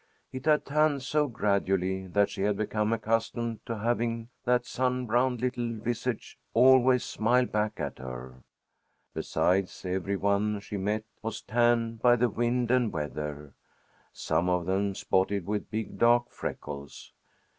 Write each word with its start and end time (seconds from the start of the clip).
It 0.31 0.47
had 0.47 0.65
tanned 0.65 1.03
so 1.03 1.27
gradually 1.27 2.07
that 2.07 2.31
she 2.31 2.41
had 2.41 2.57
become 2.57 2.91
accustomed 2.91 3.63
to 3.67 3.77
having 3.77 4.29
that 4.45 4.65
sunbrowned 4.65 5.41
little 5.41 5.73
visage 5.75 6.39
always 6.55 7.03
smile 7.03 7.45
back 7.45 7.79
at 7.79 7.99
her. 7.99 8.41
Besides, 9.13 9.85
every 9.85 10.17
one 10.17 10.59
she 10.59 10.75
met 10.75 11.03
was 11.21 11.43
tanned 11.43 12.01
by 12.01 12.15
the 12.15 12.29
wind 12.29 12.71
and 12.71 12.91
weather, 12.91 13.53
some 14.11 14.49
of 14.49 14.65
them 14.65 14.95
spotted 14.95 15.45
with 15.45 15.69
big 15.69 15.99
dark 15.99 16.31
freckles. 16.31 17.13